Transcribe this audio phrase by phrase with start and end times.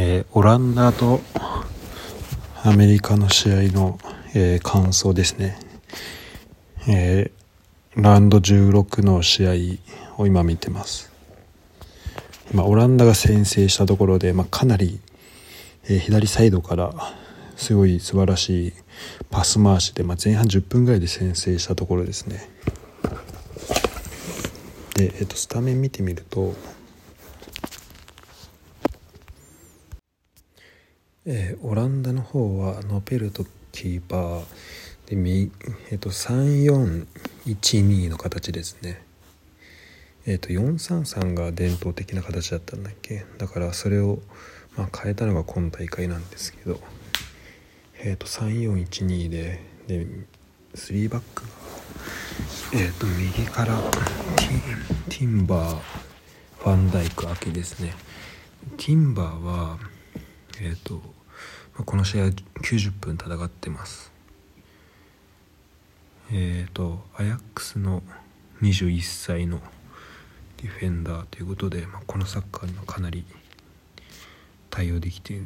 [0.00, 1.20] えー、オランダと
[2.62, 3.98] アメリカの試合の、
[4.32, 5.58] えー、感想ですね、
[6.88, 11.10] えー、ラウンド16の試合を今見てます。
[12.52, 15.00] 今オランダが先制したところで、まあ、かなり、
[15.88, 16.94] えー、左サイドから
[17.56, 18.72] すごい素晴らしい
[19.30, 22.48] パス回しで、まあ、前半10分ぐらいで先制したところですね。
[24.94, 26.54] で、えー、とスタメン見てみると
[31.30, 34.40] えー、オランダの方はノペルトキーパー
[35.04, 35.14] で、
[35.90, 39.02] えーと、3412の形ですね。
[40.24, 43.26] えーと、433が伝統的な形だったんだっけ？
[43.36, 44.20] だからそれを、
[44.74, 46.80] まあ、変えたのが今大会なんですけど、
[47.98, 50.06] えーと、3412でで
[50.76, 51.48] 3バックが、
[52.72, 53.78] えー、と右から
[55.10, 55.78] ティンバー
[56.58, 57.92] ファンダイク明けですね。
[58.78, 59.78] ティンバーは
[60.62, 61.17] えっ、ー、と
[61.84, 64.10] この試合90分戦ってます。
[66.32, 68.02] えっ、ー、とアヤックスの
[68.62, 69.60] 21歳の
[70.56, 73.24] ディフェンダーということで、まあ、このサッカーにはかなり
[74.70, 75.40] 対応できて、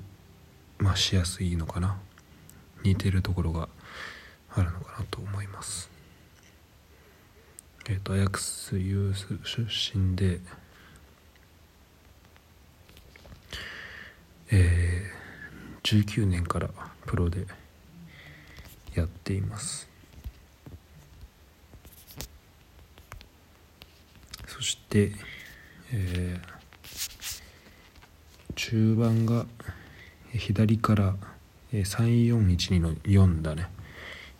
[0.78, 1.98] まあ、しやすいのかな。
[2.82, 3.68] 似てるところが
[4.54, 5.90] あるのかなと思います。
[7.88, 10.40] えっ、ー、とアヤックスユース出身で
[14.50, 15.21] えー
[15.92, 16.70] 2019年から
[17.06, 17.46] プロで
[18.94, 19.88] やっています。
[24.46, 25.12] そして、
[25.92, 27.42] えー、
[28.54, 29.46] 中盤が
[30.32, 31.14] 左から
[31.72, 33.68] 3412の4だね。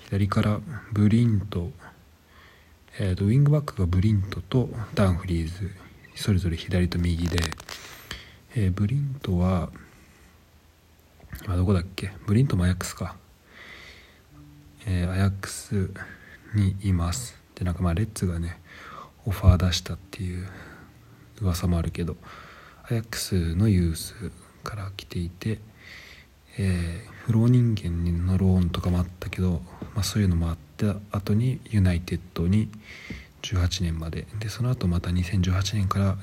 [0.05, 0.61] 左から
[0.93, 1.71] ブリント、
[2.99, 5.71] えーと、ウィングバックがブリントとダンフリーズ
[6.15, 7.39] それぞれ左と右で、
[8.55, 9.71] えー、ブリントは
[11.47, 12.13] あどこだっけ？
[12.27, 13.17] ブリントもアヤックスか。
[14.87, 15.91] えー、アヤックス
[16.55, 17.37] にいます。
[17.55, 18.61] でなんかまあレッツがね
[19.25, 20.49] オファー出したっていう
[21.41, 22.17] 噂もあるけど
[22.89, 24.15] アヤックスのユース
[24.65, 25.59] から来ていて、
[26.59, 29.63] えー、フロー人間のローンとかもあったけど、
[29.95, 32.69] まあ、そういうのもあった後にユナイテッドに
[33.43, 34.27] 18年まで。
[34.39, 36.17] でその後また2018年から、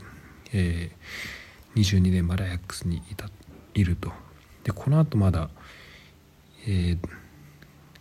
[0.53, 3.29] えー、22年までアヤックスにいた
[3.73, 4.11] いると。
[4.63, 5.49] でこの後まだ、
[6.67, 6.99] えー、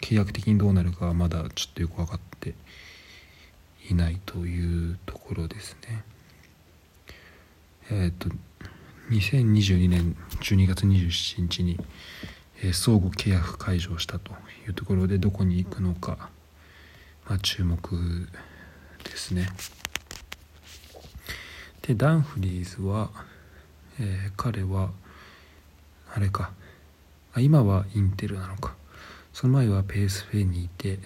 [0.01, 2.55] 契約的にどうなるかはまだちょっとよく分かって
[3.91, 6.05] いないというところですね。
[7.91, 8.29] えっ、ー、と
[9.11, 11.81] 2022年12月27日に、
[12.63, 14.33] えー、相互契約解除をしたと
[14.67, 16.29] いうところでどこに行くのか、
[17.27, 17.79] まあ、注目
[19.05, 19.49] ですね。
[21.83, 23.11] でダンフリーズは、
[23.99, 24.91] えー、彼は
[26.15, 26.53] あれか。
[27.33, 28.75] あ今はインテルなのか。
[29.33, 30.99] その前はペースフェにいて、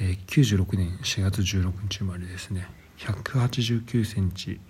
[0.00, 2.68] えー、96年4月16日生まれですね。
[2.98, 4.60] 1 8 9センチ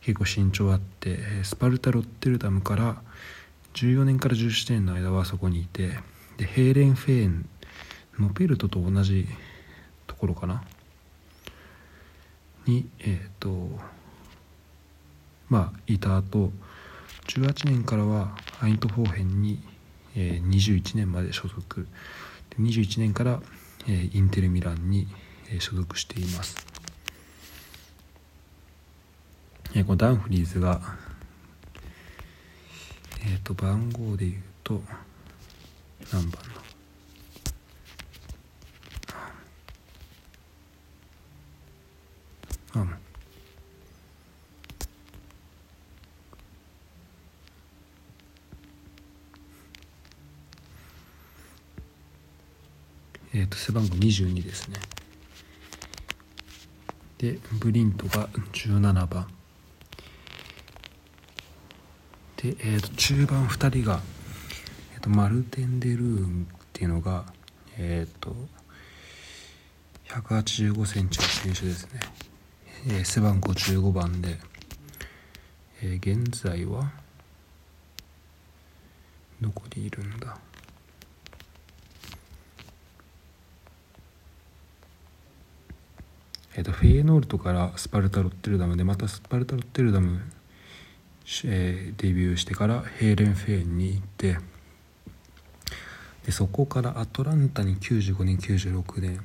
[0.00, 3.02] 結構身長あってスパルタ・ロッテルダムから
[3.74, 5.90] 14年から17年の間はそこにいて
[6.36, 7.48] でヘーレン・フェーン
[8.18, 9.26] ノペルトと同じ
[10.06, 10.62] ところかな。
[12.66, 13.78] にえっ、ー、と
[15.48, 16.52] まあいた後
[17.26, 19.62] 18年からはアイントフォーヘンに、
[20.16, 21.86] えー、21年まで所属。
[22.60, 23.40] 21年から、
[23.88, 25.06] えー、インテルミランに、
[25.50, 26.66] えー、所属しています、
[29.74, 30.80] えー、このダンフリーズが
[33.24, 34.82] え、ー、と番号で言うと
[36.12, 36.42] 何番
[42.74, 42.82] の？
[42.82, 43.11] あ
[53.34, 54.76] えー、と背番号22ですね。
[57.16, 59.26] でブリントが17番。
[62.36, 64.00] で、えー、と中盤2人が、
[64.94, 67.24] えー、とマルテン・デルーンっていうのが
[67.78, 68.36] えっ、ー、と
[70.08, 72.00] 185センチの選手ですね、
[72.88, 74.38] えー、背番号15番で、
[75.80, 76.90] えー、現在は
[79.40, 80.36] どこにいるんだ。
[86.54, 90.20] えーと、フェイエノールトからスパルタ・ロッテルダムでまたスパルタ・ロッテルダム、
[91.44, 94.38] えー、デビューしてからヘーレンフェーンに行って
[96.26, 99.20] でそこからアトランタに95年96年。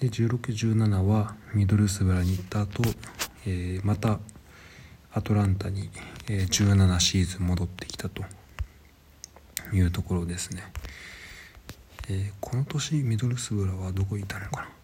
[0.00, 2.82] で1617はミドルスブラに行った後、
[3.46, 4.18] えー、また
[5.12, 5.90] アトランタに、
[6.28, 8.22] えー、17シーズン戻ってきたと
[9.74, 10.62] いうところですね、
[12.08, 14.79] えー、この年ミドルスブラはどこにいたのかな？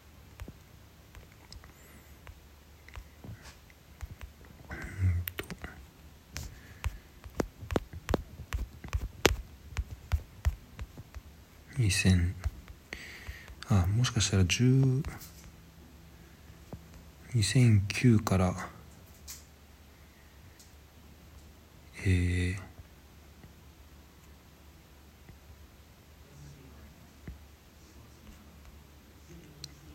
[11.78, 12.32] 2000
[13.68, 15.02] あもしかしたら10
[17.36, 18.54] 2009から。
[22.06, 22.58] えー、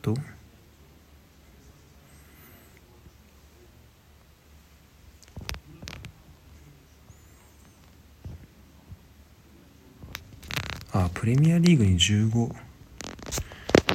[0.03, 0.13] と。
[11.05, 11.99] あプレミアリーグに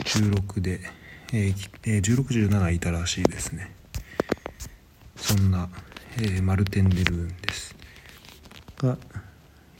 [0.04, 0.80] 1516で、
[1.32, 3.74] えー、1617いたらしいですね。
[5.16, 5.68] そんな、
[6.18, 7.76] えー、マルテン・デルーンです。
[8.78, 8.98] が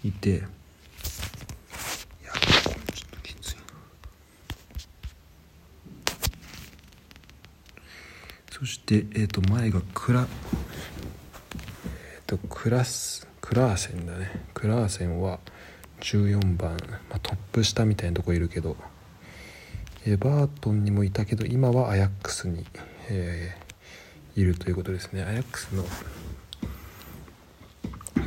[0.04, 0.40] いていや
[2.32, 3.56] ちょっときつい
[8.50, 14.44] そしてえっ、ー、と前がクラえ、ー、とクラスクラーセンだね。
[14.54, 15.38] クラーセンは
[16.00, 16.76] 14番、
[17.10, 18.76] まあ、トップ下みたいなとこいるけど
[20.06, 22.64] エバートンにもいたけど今はアヤックスに、
[23.08, 25.24] えー、いるということですね。
[25.24, 25.84] アヤックスの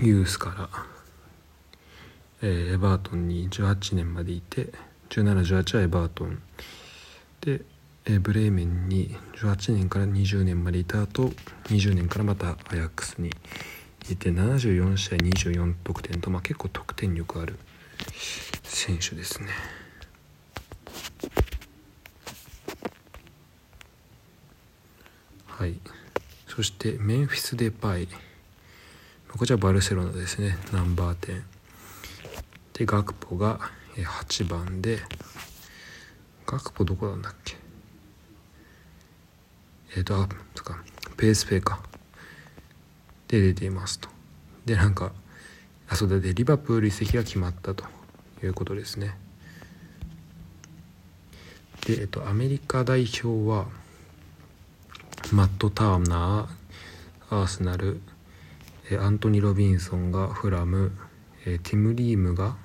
[0.01, 0.69] ユースから、
[2.41, 4.73] えー、エバートンに18年までいて
[5.09, 6.41] 1718はエバートン。
[7.39, 7.61] で、
[8.05, 11.31] えー、ブレーメンに18年から20年までいた後
[11.65, 13.29] 20年からまたアヤックスに
[14.13, 17.57] いて74試合24得点と、まあ、結構得点力ある
[18.63, 19.49] 選手ですね。
[25.47, 25.79] はい。
[26.47, 28.07] そしてメンフィス・デパイ。
[29.37, 30.57] こちらバルセロナですね。
[30.71, 31.43] ナンバー10
[32.73, 33.59] でガクポが
[33.95, 34.99] 8番で
[36.45, 37.57] ガクポどこなんだっけ？
[39.97, 40.81] えっ、ー、とあとか。
[41.17, 41.88] ペースペイか。
[43.29, 44.09] で出ていますと。
[44.65, 45.13] でなんか
[45.87, 47.85] あそうだでリバプール移籍が決まったと
[48.43, 49.15] いうことですね。
[51.85, 53.67] でえっ、とアメリカ代表は
[55.31, 58.01] マット・ターナーアーセナル
[58.99, 60.91] アントニー・ロビンソンがフラム
[61.43, 62.57] ティム・リームが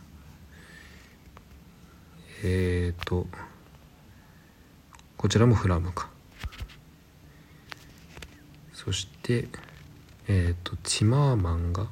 [2.42, 3.26] えっ、ー、と
[5.16, 6.08] こちらもフラムか。
[8.72, 9.48] そして
[10.26, 11.86] えっ、ー、とティマーマンが？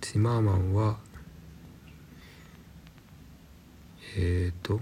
[0.00, 0.98] ティマーマンは
[4.16, 4.80] えっ、ー、と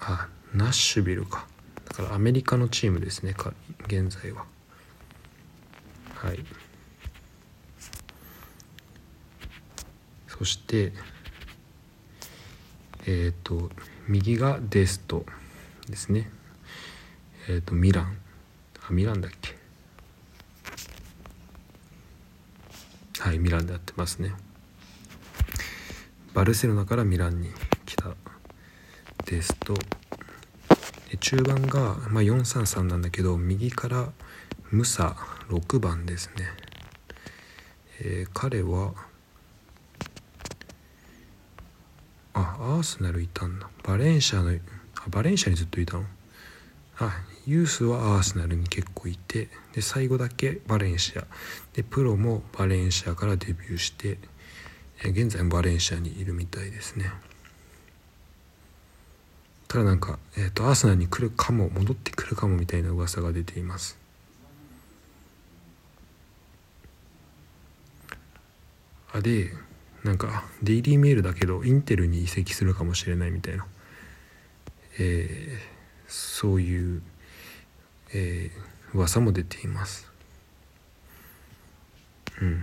[0.00, 1.46] あナッシュビルか。
[1.88, 3.52] だからアメリカのチームですねか
[3.86, 4.46] 現在は。
[6.14, 6.44] はい。
[10.28, 10.92] そして
[13.04, 13.70] えっ、ー、と
[14.08, 15.26] 右がデスト
[15.88, 16.30] ですね。
[17.48, 18.16] えっ、とミラン。
[18.90, 19.56] ミランだっけ？
[23.20, 24.32] はいミランでやってますね。
[26.32, 27.50] バルセロナからミランに
[27.86, 28.14] 来た
[29.26, 29.74] デスト
[31.18, 34.12] 中盤が、まあ、433なんだけど右から
[34.70, 35.16] ムサ
[35.48, 36.46] 6番ですね、
[38.00, 38.94] えー、彼は
[42.32, 43.68] あアーセナルいたんだ。
[43.82, 44.58] バレンシアのあ
[45.10, 46.04] バレンシアにずっといたの？
[47.00, 47.12] あ
[47.50, 51.26] ユースはアーセナルに結構いてで最後だけバレンシア。
[51.72, 54.18] でプロもバレンシアからデビューして、
[55.02, 57.10] 現在もバレンシアにいるみたいですね。
[59.66, 63.98] ただなんか、えーと、アーセナルに来るかも戻ってくるかもみたいな噂が出ています。
[69.12, 69.50] あで
[70.04, 73.66] なんかデイリーメールだけどインテルに移籍するかもしれないみたいな、
[75.00, 77.02] えー、そういう、
[78.12, 80.10] えー、噂も出ています。
[82.40, 82.62] うん。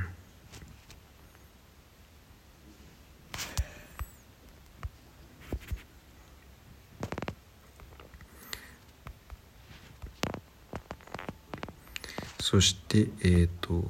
[12.39, 13.83] そしてえっ、ー、と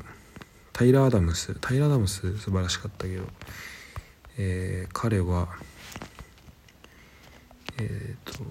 [0.73, 1.55] タイラー・アダムス。
[1.61, 3.23] タイラー・アダムス素晴らしかったけど、
[4.37, 5.49] えー、彼は
[7.77, 8.43] えっ、ー、と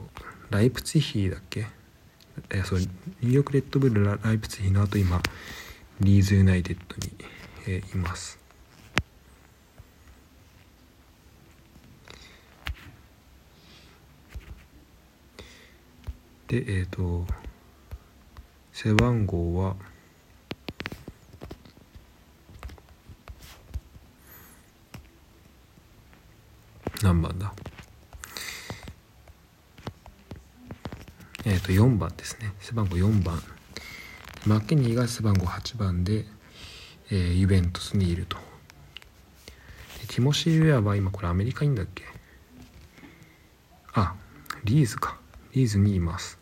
[0.50, 1.66] ライプツィヒだっけ？
[2.50, 5.20] え、そうニューヨーク・レッドブルライプツィヒの後今
[6.00, 7.12] リーズ・ユナイテッドに、
[7.66, 8.38] え、います。
[16.48, 17.26] でえっ、ー、と
[18.72, 19.74] 背番号は
[27.02, 27.52] 何番だ？
[31.48, 32.52] え、ー、と4番ですね。
[32.58, 33.40] 背番号4番。
[34.46, 36.24] マッケニーが背番号8番で、
[37.08, 38.36] えー、ユベントスにいると。
[40.08, 42.02] ティモシー・ウェアは今これアメリカいいんだっけ？
[43.94, 44.16] あ
[44.64, 45.20] リーズか。
[45.52, 46.36] リーズにいます。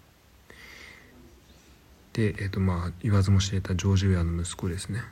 [2.15, 5.03] でえっ、ー、とまあ言わずも知れたジョージ・ウェアの息子ですね。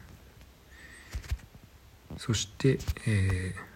[2.17, 3.73] そしてえー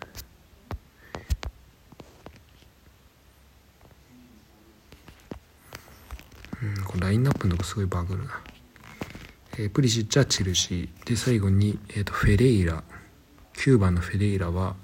[6.62, 8.40] うん、このラインナップのとこすごいバグるな。
[9.58, 11.08] えー、プリシッチはチェルシー。
[11.08, 12.82] で、最後に、えーと、フェレイラ。
[13.54, 14.76] 9番のフェレイラは、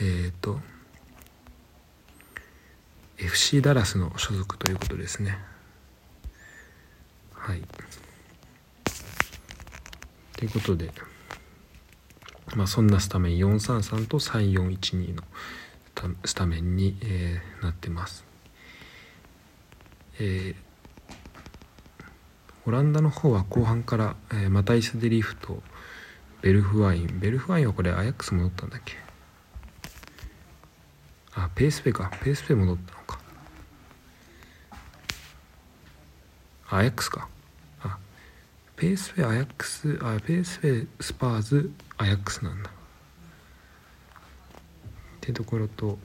[0.00, 0.60] えっ、ー、と、
[3.18, 5.38] FC ダラスの所属ということですね。
[7.34, 7.62] はい。
[10.36, 10.90] ということで、
[12.56, 15.22] まあ、そんなスタメン433と3412の
[16.24, 18.29] スタメンに、えー、なってます。
[20.22, 20.54] えー、
[22.66, 25.62] オランダの方は後半から、えー、マタイス・デリフと
[26.42, 27.18] ベルフワイン。
[27.18, 28.96] ベルフワインはこれアヤックス戻ったんだっけ？
[31.34, 32.10] あペースペか。
[32.22, 33.18] ペースペ戻ったのか。
[36.68, 37.26] アヤックスか。
[37.82, 37.98] あ
[38.76, 42.68] ペースペアヤックスあペースペスパーズアヤックスなんだ。
[42.68, 42.72] っ
[45.22, 45.98] てところと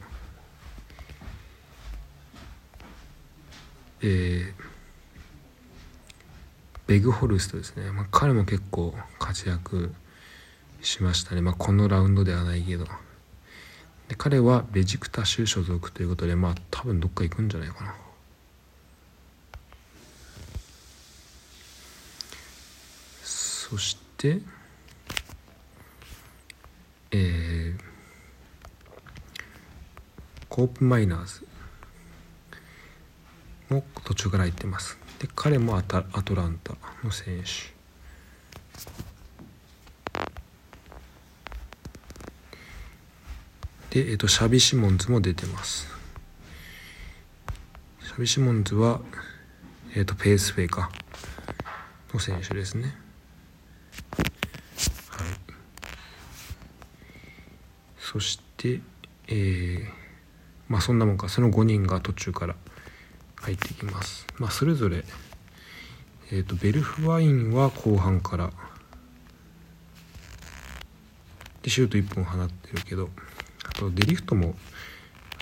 [4.08, 4.54] えー、
[6.86, 9.94] ベグホルストですね、まあ、彼も結構活躍
[10.82, 12.86] しましたね、まあ、このラウンドではないけど。
[14.08, 17.96] で彼はベジクタ州所属ということでまあ多分どっか行くんじゃないかな。
[23.24, 24.42] そして
[27.10, 27.82] えー、
[30.50, 31.55] コープマイナーズ。
[33.76, 34.98] も途中から行ってます。
[35.20, 37.76] で彼もアタアトランタの選手。
[43.90, 45.88] で、えっと、シャビ・シモンズも出てます。
[48.02, 49.00] シャビ・シモンズは、
[49.96, 50.90] えっと、ペースウェイか。
[52.14, 52.96] の選手ですね。
[55.10, 55.28] はい。
[57.98, 58.82] そして
[59.28, 59.90] えー、
[60.68, 61.30] まあそんなもんか。
[61.30, 62.56] その5人が途中から
[63.46, 64.26] 入ってきます。
[64.40, 65.04] まあ、それぞれ、
[66.32, 68.52] えーと、ベルフワインは後半から。
[71.62, 73.10] でシュート1本放ってるけど
[73.68, 74.54] あとデリフトも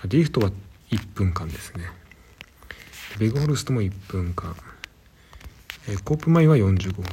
[0.06, 0.52] デリフトは
[0.90, 1.86] 1分間ですね。
[3.20, 4.56] ベゴホルストも1分間、
[5.88, 7.06] えー、コープマイは45分。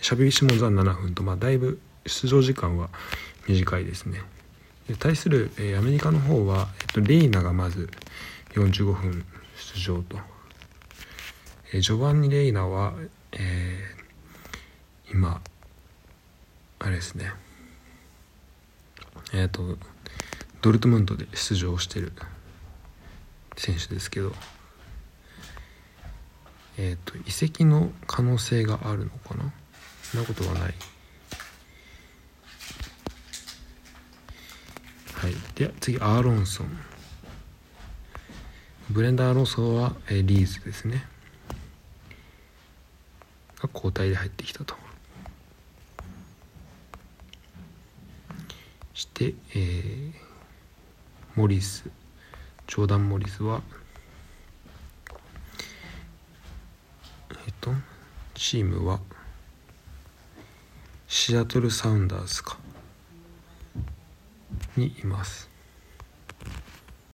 [0.00, 2.88] シャビビシモンズは7分と、まあ、だいぶ出場時間は
[3.46, 4.20] 短いですね。
[4.88, 7.90] で対する、えー、アメリカの方は、えっと、レイナがまず
[8.54, 9.24] 45分。
[9.60, 10.18] 出場と、
[11.72, 12.94] えー、ジョバンニ・レイナは、
[13.32, 15.40] えー、今
[16.78, 17.32] あれですね。
[19.32, 19.78] えっ、ー、と
[20.62, 22.12] ドルトムントで出場してる
[23.56, 24.34] 選手ですけど。
[26.78, 29.52] えっ、ー、と移籍の可能性があるのかな？
[30.02, 30.74] そんなことはない。
[35.14, 35.34] はい。
[35.56, 36.89] で次アーロンソン。
[38.90, 41.06] ブレンダー・ロソは、えリーズですね。
[43.62, 44.74] が交代で入ってきたと。
[48.92, 50.12] して、えー、
[51.36, 51.84] モリス
[52.66, 53.62] ジョーダン・モリスは
[57.46, 57.70] えっと
[58.34, 58.98] チームは
[61.06, 62.58] シアトル・サウンダーズか。
[64.76, 65.49] にいます。